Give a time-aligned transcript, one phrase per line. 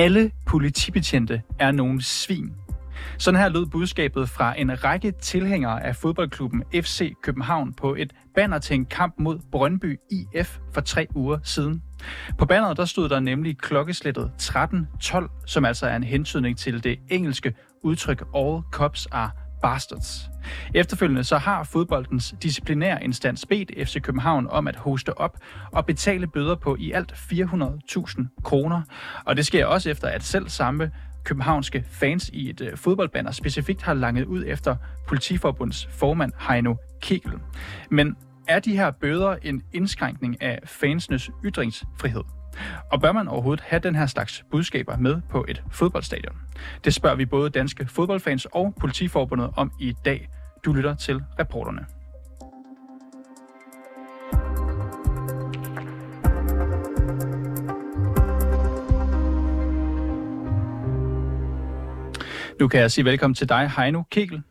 [0.00, 2.52] Alle politibetjente er nogle svin.
[3.18, 8.58] Sådan her lød budskabet fra en række tilhængere af fodboldklubben FC København på et banner
[8.58, 11.82] til en kamp mod Brøndby IF for tre uger siden.
[12.38, 16.98] På banneret der stod der nemlig klokkeslættet 1312, som altså er en hentydning til det
[17.10, 19.30] engelske udtryk All Cops are
[19.62, 20.30] Bastards.
[20.74, 25.38] Efterfølgende så har fodboldens disciplinære instans bedt FC København om at hoste op
[25.72, 28.82] og betale bøder på i alt 400.000 kroner.
[29.24, 30.90] Og det sker også efter, at selv samme
[31.24, 34.76] københavnske fans i et øh, fodboldbanner specifikt har langet ud efter
[35.08, 37.32] politiforbunds formand Heino Kegel.
[37.90, 38.16] Men
[38.48, 42.39] er de her bøder en indskrænkning af fansenes ytringsfrihed?
[42.92, 46.36] Og bør man overhovedet have den her slags budskaber med på et fodboldstadion?
[46.84, 50.28] Det spørger vi både danske fodboldfans og politiforbundet om i dag.
[50.64, 51.86] Du lytter til reporterne.
[62.60, 64.42] Nu kan jeg sige velkommen til dig, Heino Kegel.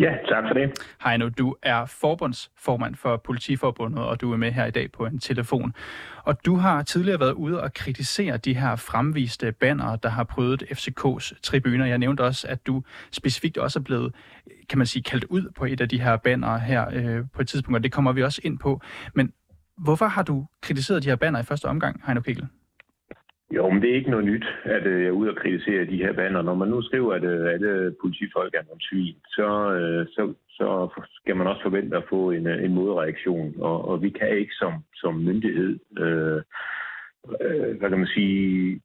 [0.00, 0.72] Ja, tak for det.
[1.04, 5.18] Heino, du er forbundsformand for Politiforbundet, og du er med her i dag på en
[5.18, 5.74] telefon.
[6.24, 10.62] Og du har tidligere været ude og kritisere de her fremviste banner, der har prøvet
[10.62, 11.86] FCK's tribuner.
[11.86, 14.14] Jeg nævnte også, at du specifikt også er blevet,
[14.68, 17.48] kan man sige, kaldt ud på et af de her banner her øh, på et
[17.48, 18.80] tidspunkt, og det kommer vi også ind på.
[19.14, 19.32] Men
[19.78, 22.48] hvorfor har du kritiseret de her banner i første omgang, Heino Kegel?
[23.50, 25.96] Jo, men det er ikke noget nyt, at øh, jeg er ude og kritisere de
[25.96, 26.42] her bander.
[26.42, 30.88] Når man nu skriver, at øh, alle politifolk er nogle svin, så, øh, så, så
[31.20, 33.54] skal man også forvente at få en, øh, en modreaktion.
[33.58, 36.42] Og, og vi kan ikke som, som myndighed, øh,
[37.40, 38.80] øh hvad kan man sige,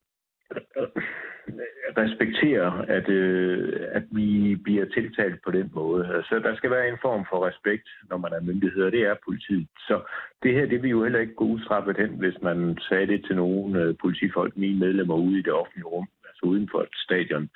[1.98, 6.24] respektere, at, øh, at vi bliver tiltalt på den måde.
[6.30, 9.16] Så der skal være en form for respekt, når man er myndighed, og det er
[9.28, 9.68] politiet.
[9.88, 9.96] Så
[10.44, 13.36] det her, det vil jo heller ikke gå udstraffet hen, hvis man sagde det til
[13.36, 17.50] nogle øh, politifolk, mine medlemmer ude i det offentlige rum, altså uden for et stadion.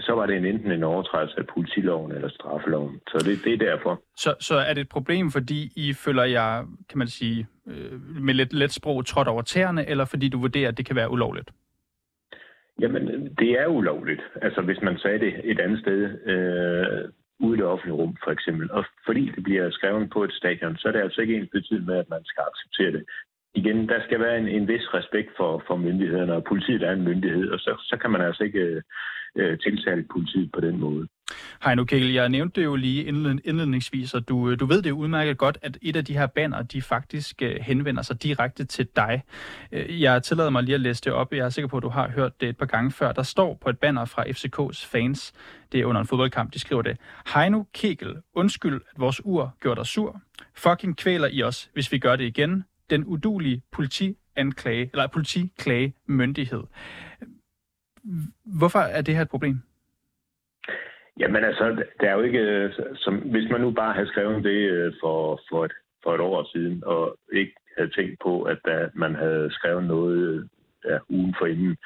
[0.00, 3.00] Så var det en, enten en overtrædelse af politiloven eller straffeloven.
[3.08, 4.02] Så det, det er derfor.
[4.16, 8.34] Så, så er det et problem, fordi I føler jer, kan man sige, øh, med
[8.34, 11.50] lidt let sprog trådt over tæerne, eller fordi du vurderer, at det kan være ulovligt?
[12.80, 14.22] Jamen, det er ulovligt.
[14.42, 16.00] Altså, hvis man sagde det et andet sted,
[16.32, 18.72] øh, ude i det offentlige rum, for eksempel.
[18.72, 21.86] Og fordi det bliver skrevet på et stadion, så er det altså ikke ens betydning
[21.86, 23.04] med, at man skal acceptere det.
[23.54, 27.04] Igen, der skal være en, en vis respekt for, for myndighederne, og politiet er en
[27.04, 28.82] myndighed, og så, så kan man altså ikke øh,
[29.36, 31.08] øh tiltale politiet på den måde.
[31.64, 33.04] Hej Kegel, jeg nævnte det jo lige
[33.44, 36.26] indledningsvis, og du, øh, du ved det jo udmærket godt, at et af de her
[36.26, 39.22] banner, de faktisk øh, henvender sig direkte til dig.
[39.72, 41.88] Øh, jeg tillader mig lige at læse det op, jeg er sikker på, at du
[41.88, 43.12] har hørt det et par gange før.
[43.12, 45.32] Der står på et banner fra FCK's fans,
[45.72, 46.96] det er under en fodboldkamp, de skriver det.
[47.34, 50.20] Heino Kegel, undskyld, at vores ur gjorde dig sur.
[50.54, 52.64] Fucking kvæler i os, hvis vi gør det igen.
[52.90, 56.62] Den udulige politianklage, eller politiklage myndighed.
[58.44, 59.62] Hvorfor er det her et problem?
[61.20, 64.70] Jamen altså, der er jo ikke, øh, som, hvis man nu bare havde skrevet det
[64.70, 68.88] øh, for, for, et, for et år siden, og ikke havde tænkt på, at da
[68.94, 70.44] man havde skrevet noget øh,
[70.90, 71.76] ja, ugen for inden,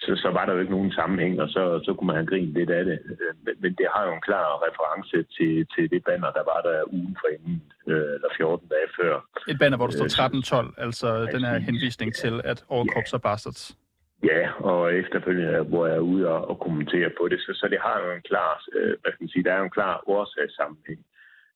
[0.00, 2.54] så, så var der jo ikke nogen sammenhæng, og så, så kunne man have grinet
[2.54, 2.98] lidt af det.
[3.44, 6.92] Men, men det har jo en klar reference til, til det banner, der var der
[6.92, 9.14] ugen for inden, øh, eller 14 dage før.
[9.48, 12.58] Et banner, hvor der står 13-12, altså den her henvisning ja, til, at
[12.94, 13.76] cops are bastards.
[14.22, 17.78] Ja, og efterfølgende, hvor jeg er ude og, og kommentere på det, så, så det
[17.80, 21.00] har jo en klar, øh, hvad skal man sige, der er jo en klar årsagssammenhæng.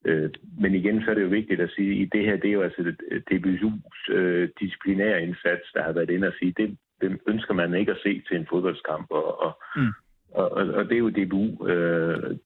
[0.04, 0.30] Øh,
[0.60, 2.62] men igen, så er det jo vigtigt at sige, at det her, det er jo
[2.62, 2.94] altså
[3.30, 7.92] DBU's øh, disciplinære indsats, der har været inde at sige, det, det ønsker man ikke
[7.92, 9.92] at se til en fodboldskamp, og, og, mm
[10.34, 11.66] og, og, det er jo DBU.
[11.66, 12.36] Øh,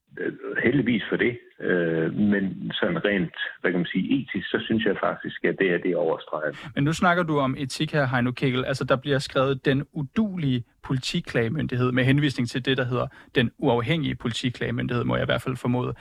[0.62, 4.96] heldigvis for det, øh, men sådan rent, hvad kan man sige, etisk, så synes jeg
[5.00, 6.70] faktisk, at det er det overstreget.
[6.74, 8.64] Men nu snakker du om etik her, Heino Kegel.
[8.64, 14.14] Altså, der bliver skrevet den udulige politiklagemyndighed med henvisning til det, der hedder den uafhængige
[14.14, 15.94] politiklagemyndighed, må jeg i hvert fald formode.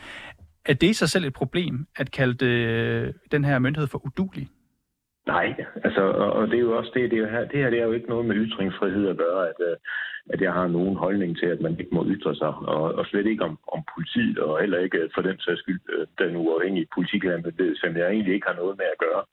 [0.65, 4.05] Er det i sig selv et problem, at kalde det, øh, den her myndighed for
[4.05, 4.47] udulig?
[5.27, 6.01] Nej, altså,
[6.37, 8.25] og det er jo også det, det, her, det her det er jo ikke noget
[8.25, 9.77] med ytringsfrihed at gøre, at, øh,
[10.29, 13.25] at jeg har nogen holdning til, at man ikke må ytre sig, og, og slet
[13.25, 17.75] ikke om, om politiet, og heller ikke for den sags skyld øh, den uafhængige politiklandmyndighed,
[17.75, 19.23] som jeg egentlig ikke har noget med at gøre.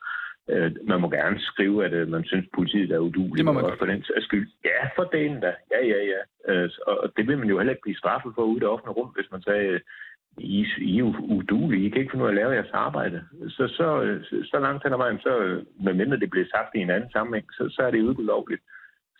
[0.50, 3.37] Øh, man må gerne skrive, at man synes, politiet er uduligt.
[3.37, 3.65] Det må man.
[3.79, 4.49] For den sags skyld.
[4.65, 5.53] Ja, for den da.
[5.75, 6.21] Ja, ja, ja.
[6.87, 9.11] Og det vil man jo heller ikke blive straffet for ude i det offentlige rum,
[9.17, 9.81] hvis man sagde,
[10.38, 13.23] i, I er udulige, I kan ikke finde ud af at lave jeres arbejde.
[13.49, 14.19] Så, så,
[14.50, 17.69] så langt hen ad vejen, så, medmindre det bliver sagt i en anden sammenhæng, så,
[17.70, 18.62] så er det ulovligt.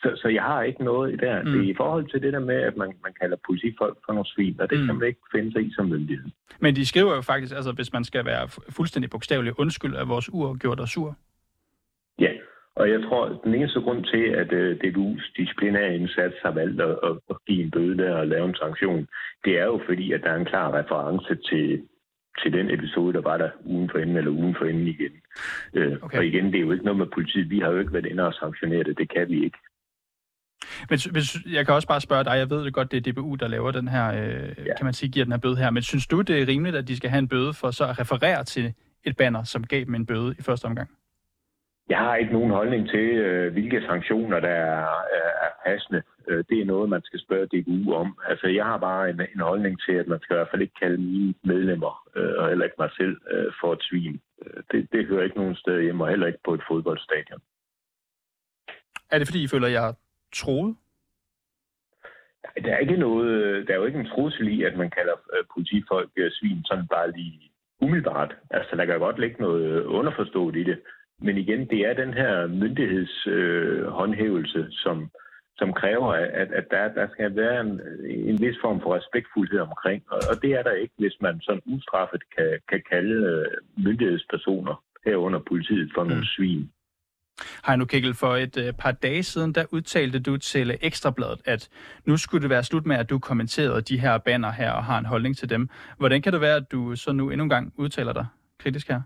[0.03, 1.43] Så, så jeg har ikke noget i der.
[1.43, 1.50] Mm.
[1.53, 4.26] Det er i forhold til det der med, at man, man kalder politifolk for nogle
[4.26, 4.87] svin, og det mm.
[4.87, 6.31] kan man ikke finde sig i som myndighed.
[6.61, 10.29] Men de skriver jo faktisk, altså hvis man skal være fuldstændig bogstavelig undskyld, at vores
[10.32, 11.17] ur gjort os sur.
[12.77, 16.99] Og jeg tror, den eneste grund til, at øh, DBU's disciplinære indsats har valgt at,
[17.09, 19.07] at, at give en bøde der og lave en sanktion,
[19.45, 21.83] det er jo fordi, at der er en klar reference til,
[22.43, 25.13] til den episode, der var der ugen for enden eller ugen for enden igen.
[25.75, 26.19] Øh, okay.
[26.19, 27.51] Og igen, det er jo ikke noget med politiet.
[27.51, 28.99] Vi har jo ikke været inde og sanktionere det.
[28.99, 29.59] Det kan vi ikke.
[30.91, 33.35] Men hvis, jeg kan også bare spørge dig, jeg ved det godt, det er DBU,
[33.35, 34.77] der laver den her, øh, ja.
[34.77, 36.89] kan man sige, giver den her bøde her, men synes du, det er rimeligt, at
[36.89, 39.95] de skal have en bøde for så at referere til et banner, som gav dem
[39.95, 40.91] en bøde i første omgang?
[41.88, 44.87] Jeg har ikke nogen holdning til, øh, hvilke sanktioner, der er,
[45.43, 46.02] er passende.
[46.29, 48.19] Øh, det er noget, man skal spørge DBU om.
[48.29, 50.81] Altså, jeg har bare en, en holdning til, at man skal i hvert fald ikke
[50.82, 53.17] kalde mine medlemmer, øh, og heller ikke mig selv,
[53.61, 54.20] for et svin.
[54.73, 57.40] Det, det hører ikke nogen sted hjemme, og heller ikke på et fodboldstadion.
[59.11, 59.94] Er det fordi, I føler, at jeg
[60.34, 60.76] troet?
[62.64, 65.17] Der er ikke noget, der er jo ikke en trussel i, at man kalder
[65.55, 68.37] politifolk svin sådan bare lige umiddelbart.
[68.50, 70.79] Altså, der kan godt ligge noget underforstået i det.
[71.25, 75.11] Men igen, det er den her myndighedshåndhævelse, øh, som,
[75.57, 77.81] som kræver, at, at der, der skal være en,
[78.31, 80.03] en vis form for respektfuldhed omkring.
[80.11, 83.47] Og, og det er der ikke, hvis man sådan ustraffet kan, kan kalde øh,
[83.85, 86.09] myndighedspersoner herunder politiet for mm.
[86.09, 86.71] nogle svin.
[87.67, 91.69] Heino Kegel, for et øh, par dage siden, der udtalte du til Ekstrabladet, at
[92.05, 94.99] nu skulle det være slut med, at du kommenterede de her banner her og har
[94.99, 95.69] en holdning til dem.
[95.99, 98.27] Hvordan kan det være, at du så nu endnu en gang udtaler dig
[98.59, 99.01] kritisk her?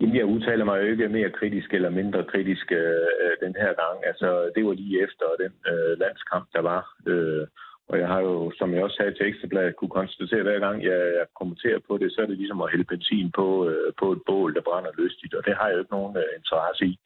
[0.00, 3.72] Jamen, jeg udtaler mig jo ikke mere kritisk eller mindre kritisk øh, øh, den her
[3.82, 3.96] gang.
[4.06, 6.82] Altså, det var lige efter den øh, landskamp, der var.
[7.06, 7.46] Øh,
[7.88, 11.00] og jeg har jo, som jeg også sagde til Ekstrabladet, kunne konstatere, hver gang jeg,
[11.18, 14.22] jeg kommenterer på det, så er det ligesom at hælde benzin på, øh, på et
[14.26, 16.98] bål, der brænder lystigt, og det har jeg jo ikke nogen øh, interesse i.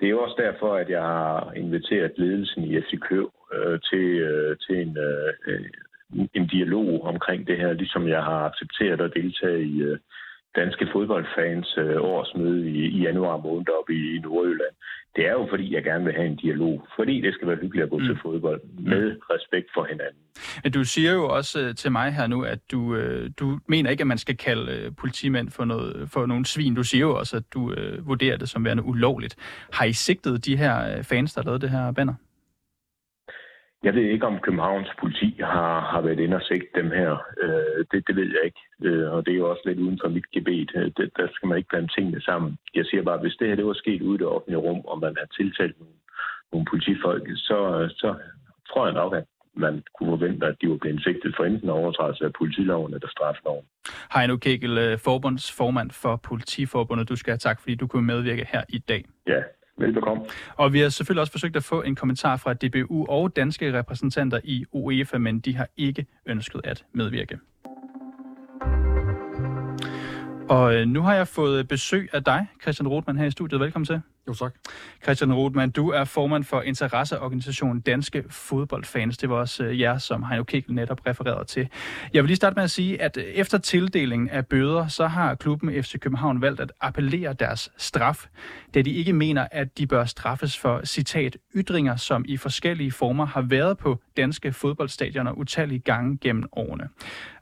[0.00, 3.10] Det er jo også derfor, at jeg har inviteret ledelsen i FCK
[3.54, 5.66] øh, til, øh, til en, øh, øh,
[6.34, 9.98] en dialog omkring det her, ligesom jeg har accepteret at deltage i, øh,
[10.56, 14.74] danske fodboldfans øh, årsmøde i, i januar måned oppe i, i Nordjylland.
[15.16, 16.86] Det er jo fordi, jeg gerne vil have en dialog.
[16.96, 18.04] Fordi det skal være hyggeligt at gå mm.
[18.04, 19.20] til fodbold med mm.
[19.30, 20.22] respekt for hinanden.
[20.62, 23.90] Men du siger jo også øh, til mig her nu, at du, øh, du mener
[23.90, 26.74] ikke, at man skal kalde øh, politimænd for, noget, for nogle svin.
[26.74, 29.36] Du siger jo også, at du øh, vurderer det som værende ulovligt.
[29.72, 32.14] Har I sigtet de her øh, fans, der lavet det her banner?
[33.82, 37.12] Jeg ved ikke, om Københavns politi har, har været inde og set dem her.
[37.42, 38.62] Øh, det, det ved jeg ikke.
[38.82, 40.70] Øh, og det er jo også lidt uden for mit gebet.
[40.74, 42.58] Øh, det, der skal man ikke blande tingene sammen.
[42.74, 44.80] Jeg siger bare, at hvis det her det var sket ude i det offentlige rum,
[44.80, 45.94] og man har tiltalt nogle,
[46.52, 47.58] nogle politifolk, så,
[48.00, 48.14] så
[48.68, 49.24] tror jeg nok, at
[49.54, 53.64] man kunne forvente, at de var blevet sigtet for enten overtrædelse af politiloven eller strafloven.
[54.14, 57.08] Heino Kegel, øh, forbundsformand for Politiforbundet.
[57.08, 59.04] Du skal have tak, fordi du kunne medvirke her i dag.
[59.26, 59.42] Ja,
[59.82, 60.22] Velbekomme.
[60.56, 64.40] Og vi har selvfølgelig også forsøgt at få en kommentar fra DBU og danske repræsentanter
[64.44, 67.38] i UEFA, men de har ikke ønsket at medvirke.
[70.48, 73.60] Og øh, nu har jeg fået besøg af dig, Christian Rothmann, her i studiet.
[73.60, 74.00] Velkommen til.
[74.28, 74.54] Jo, tak.
[75.02, 79.18] Christian Rothmann, du er formand for interesseorganisationen Danske Fodboldfans.
[79.18, 81.68] Det var også øh, jer, som Heino Kegel netop refererede til.
[82.12, 85.34] Jeg vil lige starte med at sige, at øh, efter tildelingen af bøder, så har
[85.34, 88.26] klubben FC København valgt at appellere deres straf,
[88.74, 93.26] da de ikke mener, at de bør straffes for, citat, ytringer, som i forskellige former
[93.26, 96.88] har været på danske fodboldstadioner utallige gange gennem årene.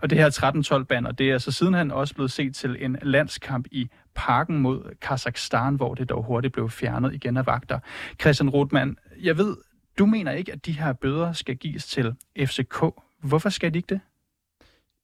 [0.02, 0.30] Og det her
[0.78, 5.74] 13-12-banner, det er altså sidenhen også blevet set til en landskamp i parken mod Kazakhstan,
[5.74, 7.78] hvor det dog hurtigt blev fjernet igen af vagter.
[8.20, 9.56] Christian Rothmann, jeg ved,
[9.98, 12.84] du mener ikke, at de her bøder skal gives til FCK.
[13.22, 14.00] Hvorfor skal de ikke det?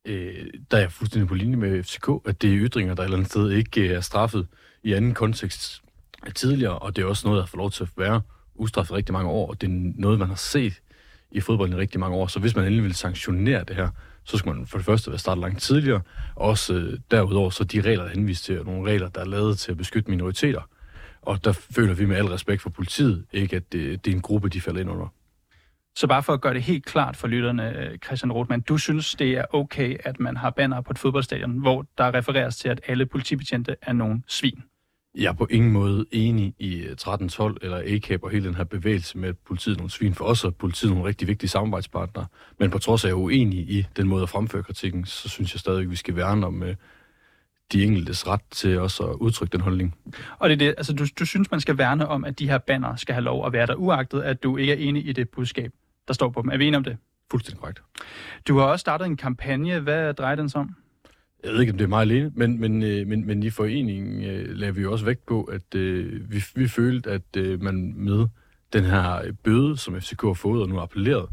[0.04, 3.04] Øh, der er jeg fuldstændig på linje med FCK, at det er ytringer, der et
[3.04, 4.48] eller andet sted ikke øh, er straffet
[4.82, 5.82] i anden kontekst
[6.34, 8.20] tidligere, og det er også noget, der får lov til at være
[8.54, 10.82] ustraffet rigtig mange år, og det er noget, man har set
[11.30, 12.26] i fodbolden i rigtig mange år.
[12.26, 13.88] Så hvis man endelig vil sanktionere det her,
[14.26, 16.00] så skal man for det første være startet langt tidligere.
[16.34, 19.70] Også øh, derudover så de regler, der henviser til, nogle regler, der er lavet til
[19.70, 20.60] at beskytte minoriteter.
[21.22, 24.22] Og der føler vi med al respekt for politiet ikke, at det, det er en
[24.22, 25.08] gruppe, de falder ind under.
[25.96, 29.14] Så bare for at gøre det helt klart for lytterne, øh, Christian Rothmann, du synes,
[29.14, 32.80] det er okay, at man har banner på et fodboldstadion, hvor der refereres til, at
[32.86, 34.62] alle politibetjente er nogle svin?
[35.16, 39.18] Jeg er på ingen måde enig i 1312 eller ACAP og hele den her bevægelse
[39.18, 40.14] med, at politiet er nogle svin.
[40.14, 42.26] For os er politiet nogle rigtig vigtige samarbejdspartnere.
[42.58, 45.28] Men på trods af, at jeg er uenig i den måde at fremføre kritikken, så
[45.28, 46.68] synes jeg stadig, at vi skal værne om uh,
[47.72, 49.94] de enkeltes ret til også at udtrykke den holdning.
[50.38, 52.58] Og det er det, altså du, du synes, man skal værne om, at de her
[52.58, 55.28] banner skal have lov at være der, uagtet at du ikke er enig i det
[55.28, 55.72] budskab,
[56.08, 56.50] der står på dem.
[56.50, 56.96] Er vi enige om det?
[57.30, 57.82] Fuldstændig korrekt.
[58.48, 59.80] Du har også startet en kampagne.
[59.80, 60.76] Hvad drejer den sig om?
[61.46, 64.24] Jeg ved ikke, om det er mig alene, men, men, øh, men, men i foreningen
[64.24, 67.94] øh, lader vi jo også vægt på, at øh, vi, vi følte, at øh, man
[67.96, 68.26] med
[68.72, 71.28] den her bøde, som FCK har fået og nu appelleret,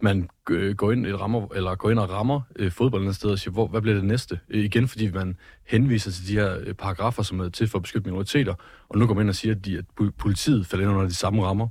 [0.00, 3.30] man øh, går ind, et rammer, eller går ind og rammer øh, fodbolden et sted
[3.30, 4.40] og siger, hvor, hvad bliver det næste?
[4.50, 7.82] Øh, igen, fordi man henviser til de her øh, paragrafer, som er til for at
[7.82, 8.54] beskytte minoriteter,
[8.88, 9.84] og nu går man ind og siger, at, de, at
[10.18, 11.68] politiet falder ind under de samme rammer.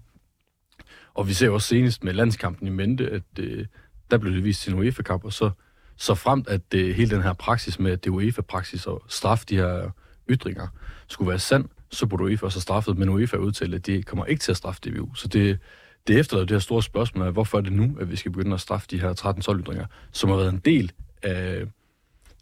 [1.13, 3.65] Og vi ser også senest med landskampen i mente, at øh,
[4.11, 5.49] der blev det vist til en UEFA-kamp, og så,
[5.97, 9.55] så fremt, at det, hele den her praksis med, at det UEFA-praksis og straf de
[9.55, 9.89] her
[10.29, 10.67] ytringer
[11.07, 14.25] skulle være sand, så burde UEFA også have straffet, men UEFA udtalte, at de kommer
[14.25, 15.15] ikke til at straffe DBU.
[15.15, 15.59] Så det,
[16.07, 18.53] det efterlader det her store spørgsmål af, hvorfor er det nu, at vi skal begynde
[18.53, 19.13] at straffe de her
[19.53, 20.91] 13-12 ytringer, som har været en del
[21.23, 21.65] af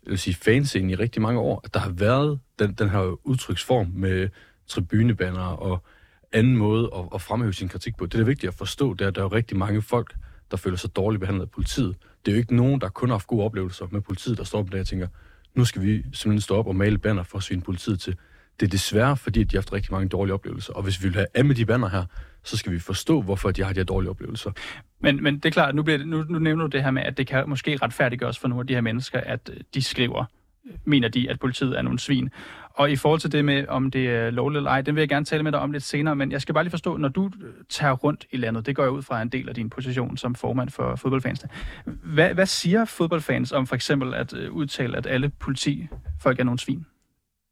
[0.06, 3.28] jeg vil sige, fanscenen i rigtig mange år, at der har været den, den her
[3.28, 4.30] udtryksform med
[4.68, 5.84] tribunebanner og
[6.32, 8.06] anden måde at, at fremhæve sin kritik på.
[8.06, 10.16] Det er vigtigt at forstå, det er, at der er rigtig mange folk,
[10.52, 11.96] der føler sig dårligt behandlet af politiet.
[12.26, 14.60] Det er jo ikke nogen, der kun har haft gode oplevelser med politiet, der står
[14.60, 15.08] op der og tænker,
[15.56, 18.16] nu skal vi simpelthen stå op og male banner for at svine politiet til.
[18.60, 20.74] Det er desværre, fordi de har haft rigtig mange dårlige oplevelser.
[20.74, 22.06] Og hvis vi vil have af med de banner her,
[22.44, 24.52] så skal vi forstå, hvorfor de har de her dårlige oplevelser.
[25.00, 27.02] Men, men det er klart, nu, bliver det, nu, nu nævner du det her med,
[27.02, 30.26] at det kan måske retfærdiggøres for nogle af de her mennesker, at øh, de skriver,
[30.66, 32.30] øh, mener de, at politiet er nogle svin.
[32.76, 35.10] Og i forhold til det med, om det er lovligt eller ej, den vil jeg
[35.10, 37.32] gerne tale med dig om lidt senere, men jeg skal bare lige forstå, når du
[37.70, 40.36] tager rundt i landet, det går jeg ud fra en del af din position som
[40.36, 41.50] formand for fodboldfansene.
[41.86, 46.60] Hvad, hvad siger fodboldfans om for eksempel at øh, udtale, at alle politifolk er nogle
[46.60, 46.86] svin?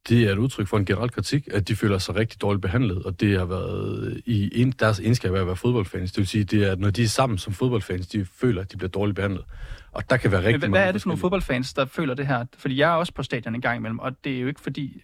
[0.10, 3.04] Det er et udtryk for en generel kritik, at de føler sig rigtig dårligt behandlet,
[3.04, 6.12] og det har været i deres egenskab af at være fodboldfans.
[6.12, 8.72] Det vil sige, det er, at når de er sammen som fodboldfans, de føler, at
[8.72, 9.44] de bliver dårligt behandlet.
[9.92, 12.28] Og der kan være rigtig Men, hvad er det for nogle fodboldfans, der føler det
[12.28, 12.46] her?
[12.58, 15.02] Fordi jeg er også på stadion en gang imellem, og det er jo ikke fordi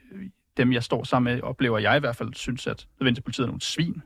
[0.58, 3.48] dem, jeg står sammen med, oplever jeg i hvert fald, synes, at nødvendigvis politiet er
[3.48, 3.94] nogle svin.
[3.94, 4.01] Det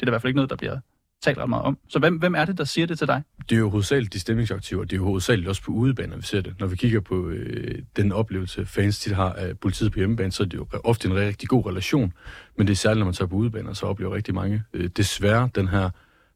[0.00, 0.78] er da i hvert fald ikke noget, der bliver
[1.22, 1.78] talt ret meget om.
[1.88, 3.22] Så hvem, hvem er det, der siger det til dig?
[3.48, 6.40] Det er jo hovedsageligt de stemningsaktiver, det er jo hovedsageligt også på udebaner, vi ser
[6.40, 6.60] det.
[6.60, 10.42] Når vi kigger på øh, den oplevelse, fans tit har af politiet på hjemmebane, så
[10.42, 12.12] er det jo ofte en rigtig god relation.
[12.56, 15.50] Men det er særligt, når man tager på udebaner, så oplever rigtig mange øh, desværre
[15.54, 15.90] den her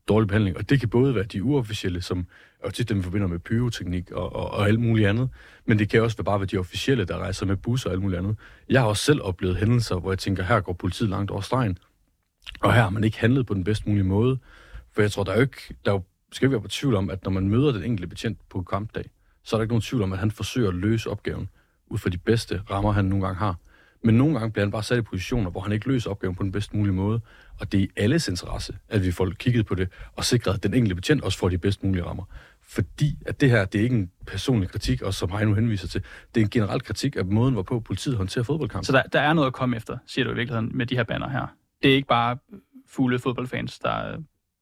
[0.08, 0.56] dårlig behandling.
[0.56, 2.26] Og det kan både være de uofficielle, som
[2.64, 5.28] og tit dem forbinder med pyroteknik og, og, og alt muligt andet.
[5.66, 8.02] Men det kan også være bare være de officielle, der rejser med busser og alt
[8.02, 8.36] muligt andet.
[8.68, 11.78] Jeg har også selv oplevet hændelser, hvor jeg tænker, her går politiet langt over stregen.
[12.60, 14.38] Og her har man ikke handlet på den bedst mulige måde.
[14.92, 16.94] For jeg tror, der er jo ikke, der er jo, skal vi være på tvivl
[16.94, 19.04] om, at når man møder den enkelte betjent på kampdag,
[19.42, 21.48] så er der ikke nogen tvivl om, at han forsøger at løse opgaven
[21.86, 23.56] ud fra de bedste rammer, han nogle gange har.
[24.04, 26.42] Men nogle gange bliver han bare sat i positioner, hvor han ikke løser opgaven på
[26.42, 27.20] den bedst mulige måde.
[27.60, 30.62] Og det er i alles interesse, at vi får kigget på det og sikret, at
[30.62, 32.24] den enkelte betjent også får de bedst mulige rammer.
[32.62, 36.02] Fordi at det her, det er ikke en personlig kritik, og som Heino henviser til,
[36.34, 38.84] det er en generel kritik af måden, hvorpå politiet håndterer fodboldkampen.
[38.84, 41.04] Så der, der er noget at komme efter, siger du i virkeligheden, med de her
[41.04, 41.46] banner her.
[41.82, 42.36] Det er ikke bare
[42.88, 44.16] fugle fodboldfans, der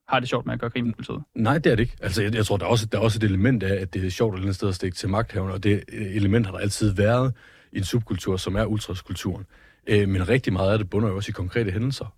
[0.08, 1.22] har det sjovt med at gøre grin med politiet?
[1.34, 1.96] Nej, det er det ikke.
[2.02, 4.04] Altså, jeg, jeg tror, der er, også, der er også et element af, at det
[4.06, 6.58] er sjovt et eller andet sted at stikke til magthaverne, og det element har der
[6.58, 7.34] altid været
[7.72, 9.46] en subkultur, som er ultraskulturen.
[9.86, 12.14] Øh, men rigtig meget af det bunder jo også i konkrete hændelser.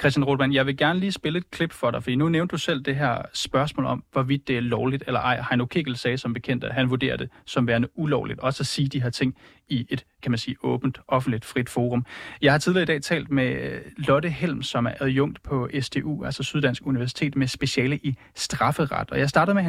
[0.00, 2.58] Christian Rolman, jeg vil gerne lige spille et klip for dig, for nu nævnte du
[2.58, 5.44] selv det her spørgsmål om, hvorvidt det er lovligt eller ej.
[5.50, 8.88] Heino Kegel sagde som bekendt, at han vurderer det som værende ulovligt, også at sige
[8.88, 9.36] de her ting
[9.68, 12.06] i et, kan man sige, åbent, offentligt, frit forum.
[12.42, 16.24] Jeg har tidligere i dag talt med øh, Lotte Helm, som er adjunkt på SDU,
[16.24, 19.10] altså Syddansk Universitet, med speciale i strafferet.
[19.10, 19.62] Og jeg startede med,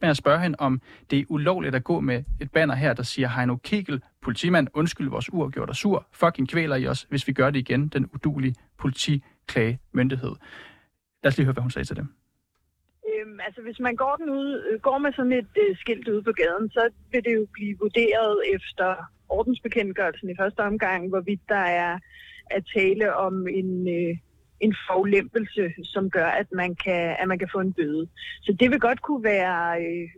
[0.00, 0.80] med at spørge hende, om
[1.10, 5.08] det er ulovligt at gå med et banner her, der siger Heino Kegel, politimand, undskyld
[5.08, 8.54] vores uafgjort dig sur, fucking kvæler i os, hvis vi gør det igen, den udulige
[8.78, 10.34] politiklagemyndighed.
[11.22, 12.08] Lad os lige høre, hvad hun sagde til dem.
[13.08, 16.22] Øhm, altså, hvis man går, den ud, øh, går med sådan et øh, skilt ude
[16.22, 18.88] på gaden, så vil det jo blive vurderet efter
[19.28, 21.98] ordensbekendtgørelsen i første omgang, hvorvidt der er
[22.50, 24.16] at tale om en, øh,
[24.60, 28.08] en forlempelse, som gør, at man, kan, at man kan få en bøde.
[28.42, 30.08] Så det vil godt kunne være øh,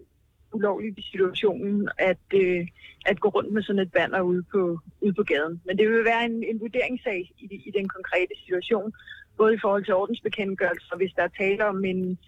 [0.53, 2.67] ulovligt i situationen at, øh,
[3.07, 5.61] at gå rundt med sådan et banner ude på, ude på gaden.
[5.67, 8.93] Men det vil være en, en vurderingssag i, i den konkrete situation,
[9.37, 12.19] både i forhold til ordensbekendtgørelse, og hvis der er tale om en,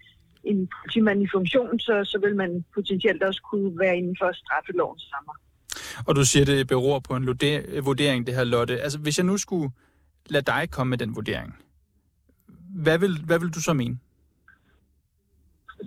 [0.43, 5.05] en politimand i funktion, så, så vil man potentielt også kunne være inden for straffelovens
[5.13, 5.35] rammer.
[6.07, 7.27] Og du siger, det beror på en
[7.85, 8.81] vurdering, det her, Lotte.
[8.81, 9.71] Altså, hvis jeg nu skulle
[10.29, 11.55] lade dig komme med den vurdering,
[12.75, 13.97] hvad vil, hvad vil du så mene?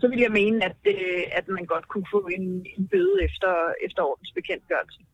[0.00, 3.52] Så vil jeg mene, at, øh, at man godt kunne få en, en bøde efter,
[3.86, 5.04] efter ordensbekendtgørelsen.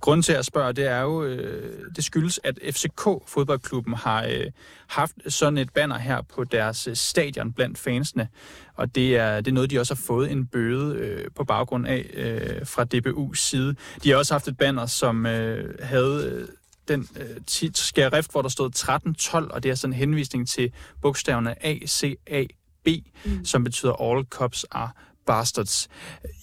[0.00, 4.50] Grunden til at spørge, det er jo, øh, det skyldes, at FCK fodboldklubben har øh,
[4.88, 8.28] haft sådan et banner her på deres øh, stadion blandt fansene,
[8.74, 11.86] og det er, det er noget, de også har fået en bøde øh, på baggrund
[11.86, 13.76] af øh, fra DBU's side.
[14.04, 16.48] De har også haft et banner, som øh, havde øh,
[16.88, 18.70] den øh, skrift, hvor der stod
[19.48, 22.44] 13-12, og det er sådan en henvisning til bogstaverne A, C, A,
[22.84, 22.88] B,
[23.24, 23.44] mm.
[23.44, 24.90] som betyder All Cops Are
[25.26, 25.88] Bastards.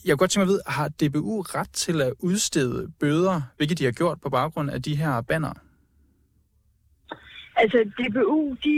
[0.06, 3.80] Jeg kunne godt tænke mig at vide, har DBU ret til at udstede bøder, hvilket
[3.80, 5.54] de har gjort på baggrund af de her banner?
[7.56, 8.76] Altså, DBU, de,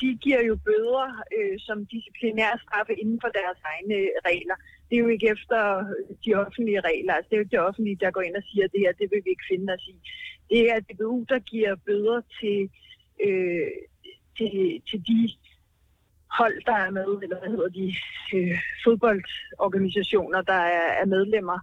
[0.00, 4.56] de giver jo bøder øh, som disciplinære straffe inden for deres egne regler.
[4.86, 5.60] Det er jo ikke efter
[6.24, 7.14] de offentlige regler.
[7.14, 8.92] Altså, det er jo ikke det offentlige, der går ind og siger, at det her,
[8.92, 9.96] det vil vi ikke finde os i.
[10.50, 12.58] Det er DBU, der giver bøder til,
[13.26, 13.70] øh,
[14.36, 14.52] til,
[14.88, 15.18] til de
[16.38, 17.94] hold, der er med, eller hvad hedder de,
[18.34, 21.58] øh, fodboldorganisationer, der er, er medlemmer,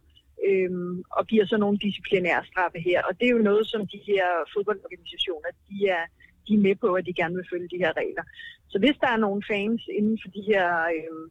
[0.48, 0.72] øh,
[1.18, 3.02] og giver så nogle disciplinære straffe her.
[3.08, 6.04] Og det er jo noget, som de her fodboldorganisationer, de er,
[6.48, 8.24] de er med på, at de gerne vil følge de her regler.
[8.68, 11.30] Så hvis der er nogle fans inden for de her øh,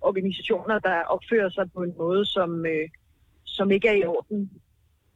[0.00, 2.88] organisationer, der opfører sig på en måde, som, øh,
[3.44, 4.50] som ikke er i orden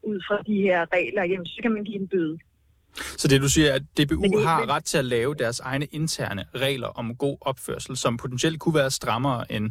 [0.03, 2.39] ud fra de her regler, jamen, så kan man give en bøde.
[2.95, 6.45] Så det du siger, at DBU det, har ret til at lave deres egne interne
[6.55, 9.71] regler om god opførsel, som potentielt kunne være strammere end,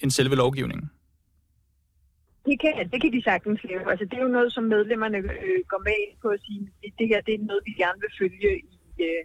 [0.00, 0.90] end selve lovgivningen?
[2.46, 3.90] Det kan, det kan de sagtens lave.
[3.90, 7.08] Altså, det er jo noget, som medlemmerne øh, går med på at sige, at det
[7.08, 9.22] her det er noget, vi gerne vil følge i, øh,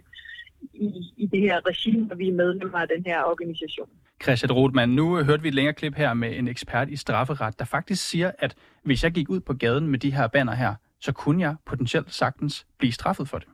[0.74, 3.88] i, i det her regime, når vi er medlemmer af den her organisation.
[4.22, 7.64] Christian Rothmann, nu hørte vi et længere klip her med en ekspert i strafferet, der
[7.64, 8.54] faktisk siger, at
[8.84, 12.14] hvis jeg gik ud på gaden med de her banner her, så kunne jeg potentielt
[12.14, 13.48] sagtens blive straffet for det.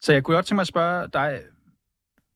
[0.00, 1.42] Så jeg kunne godt tænke mig at spørge dig,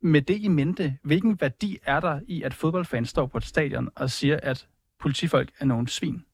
[0.03, 3.89] med det i mente, hvilken værdi er der i, at fodboldfans står på et stadion
[3.95, 4.69] og siger, at
[5.01, 6.25] politifolk er nogle svin?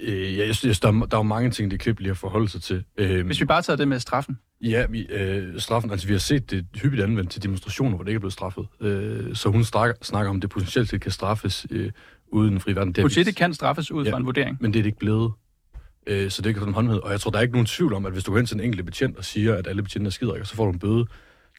[0.00, 2.62] Øh, jeg synes, der, der er jo mange ting, det klip lige at forholde sig
[2.62, 2.84] til.
[2.96, 4.38] Øh, Hvis vi bare tager det med straffen?
[4.60, 8.10] Ja, vi, øh, straffen, altså vi har set det hyppigt anvendt til demonstrationer, hvor det
[8.10, 8.66] ikke er blevet straffet.
[8.80, 11.92] Øh, så hun snakker, snakker om, det potentielt kan straffes øh,
[12.32, 12.92] uden en fri verden.
[12.92, 14.58] Politiet kan straffes ud ja, fra en vurdering.
[14.60, 15.32] men det er det ikke blevet.
[16.06, 16.98] Øh, så det er ikke sådan håndhed.
[16.98, 18.54] Og jeg tror, der er ikke nogen tvivl om, at hvis du går hen til
[18.54, 21.06] en enkelt betjent og siger, at alle betjente er skider, så får du en bøde.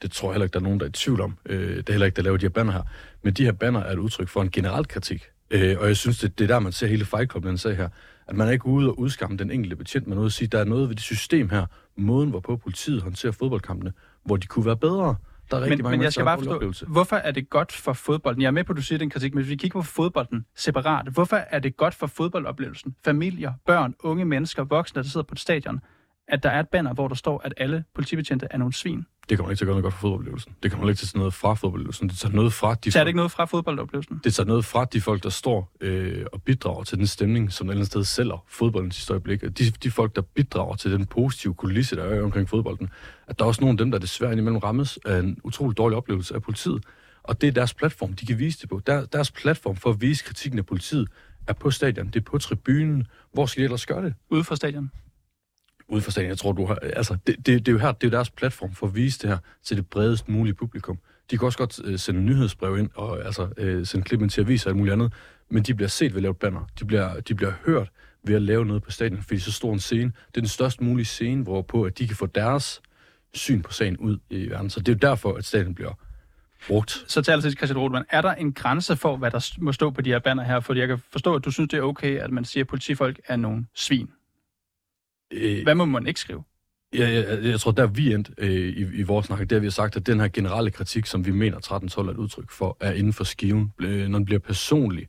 [0.01, 1.37] Det tror jeg heller ikke, der er nogen, der er i tvivl om.
[1.45, 2.83] Øh, det er heller ikke, der laver de her banner her.
[3.23, 5.23] Men de her banner er et udtryk for en generel kritik.
[5.51, 7.89] Øh, og jeg synes, det, det er der, man ser hele fejlkoblingen sag her.
[8.27, 10.51] At man er ikke ude og udskamme den enkelte betjent, men ude at sige, at
[10.51, 11.65] der er noget ved det system her,
[11.97, 13.93] måden hvorpå politiet håndterer fodboldkampene,
[14.25, 15.15] hvor de kunne være bedre.
[15.51, 17.93] Der er rigtig men, mange men jeg skal bare forstå, hvorfor er det godt for
[17.93, 18.41] fodbolden?
[18.41, 20.45] Jeg er med på, at du siger den kritik, men hvis vi kigger på fodbolden
[20.55, 22.95] separat, hvorfor er det godt for fodboldoplevelsen?
[23.05, 25.79] Familier, børn, unge mennesker, voksne, der sidder på et stadion,
[26.27, 29.05] at der er et banner, hvor der står, at alle politibetjente er nogle svin?
[29.31, 30.55] Det kommer ikke til at gøre noget godt for fodboldoplevelsen.
[30.63, 32.09] Det kommer ikke til at tage noget fra fodboldoplevelsen.
[32.09, 34.21] Det tager noget fra de Så er det ikke noget fra fodboldoplevelsen?
[34.23, 37.67] Det tager noget fra de folk, der står øh, og bidrager til den stemning, som
[37.67, 39.41] et eller andet sted sælger fodbolden sidste øjeblik.
[39.41, 42.89] De, de folk, der bidrager til den positive kulisse, der er omkring fodbolden.
[43.27, 45.97] At der er også nogle af dem, der desværre indimellem rammes af en utrolig dårlig
[45.97, 46.83] oplevelse af politiet.
[47.23, 48.81] Og det er deres platform, de kan vise det på.
[48.87, 51.07] Der, deres platform for at vise kritikken af politiet
[51.47, 53.07] er på stadion, det er på tribunen.
[53.33, 54.13] Hvor skal de ellers gøre det?
[54.29, 54.91] Ude fra stadion?
[55.91, 56.75] Ud for Jeg tror, du har...
[56.75, 59.29] Altså, det, det, det, er jo her, det er deres platform for at vise det
[59.29, 60.99] her til det bredest mulige publikum.
[61.31, 64.41] De kan også godt øh, sende nyhedsbrev ind, og altså, øh, sende klip ind til
[64.41, 65.13] aviser og alt muligt andet,
[65.49, 66.65] men de bliver set ved at lave banner.
[66.79, 67.89] De bliver, de bliver hørt
[68.23, 70.11] ved at lave noget på stadion, fordi så stor en scene.
[70.27, 72.81] Det er den størst mulige scene, hvorpå at de kan få deres
[73.33, 74.69] syn på sagen ud i verden.
[74.69, 75.93] Så det er jo derfor, at stadion bliver
[76.67, 77.03] brugt.
[77.07, 80.01] Så til allersidst, Christian Rotman, er der en grænse for, hvad der må stå på
[80.01, 80.59] de her banner her?
[80.59, 83.19] Fordi jeg kan forstå, at du synes, det er okay, at man siger, at politifolk
[83.27, 84.09] er nogle svin.
[85.31, 86.43] Øh, Hvad må man ikke skrive?
[86.93, 89.71] Ja, jeg, jeg tror, der vi endt øh, i, i vores snak, der vi har
[89.71, 92.91] sagt, at den her generelle kritik, som vi mener 1312 er et udtryk for, er
[92.91, 93.73] inden for skiven.
[93.81, 95.07] Øh, når den bliver personlig,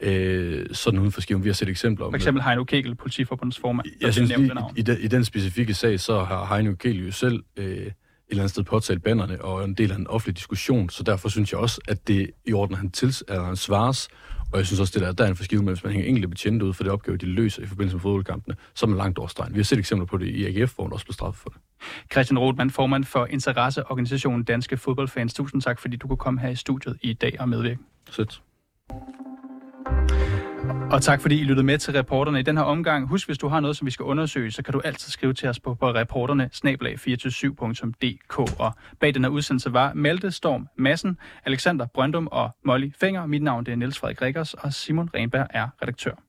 [0.00, 1.44] øh, sådan uden for skiven.
[1.44, 3.88] Vi har set eksempler om For eksempel Heino Kegel, politiforbundets formand.
[4.00, 7.12] Jeg synes, lige, i, i, den, i den specifikke sag, så har Heino Kegel jo
[7.12, 7.90] selv øh,
[8.32, 11.52] eller andet sted påtalt bannerne og en del af en offentlig diskussion, så derfor synes
[11.52, 14.08] jeg også, at det i orden, han, tils, at han svares,
[14.52, 16.28] og jeg synes også, det der, der er en forskive med, hvis man hænger enkelte
[16.28, 19.18] betjente ud for det opgave, de løser i forbindelse med fodboldkampene, så er man langt
[19.18, 19.54] overstregen.
[19.54, 21.58] Vi har set eksempler på det i AGF, hvor man også blev straffet for det.
[22.12, 25.34] Christian Rothmann, formand for interesseorganisationen Danske Fodboldfans.
[25.34, 27.78] Tusind tak, fordi du kunne komme her i studiet i dag og medvirke.
[28.10, 28.40] Sæt.
[30.92, 33.08] Og tak fordi I lyttede med til reporterne i den her omgang.
[33.08, 35.48] Husk, hvis du har noget, som vi skal undersøge, så kan du altid skrive til
[35.48, 41.86] os på, på reporterne 247dk Og bag den her udsendelse var Malte Storm Massen, Alexander
[41.86, 43.26] Brøndum og Molly Fenger.
[43.26, 46.22] Mit navn det er Niels Frederik Rikkers, og Simon Renberg er redaktør.